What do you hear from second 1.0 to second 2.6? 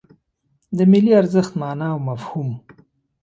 ارزښت مانا او مفهوم